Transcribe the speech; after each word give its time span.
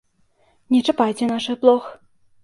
Не 0.75 0.79
чапайце 0.87 1.27
нашых 1.31 1.55
блох! 1.65 1.91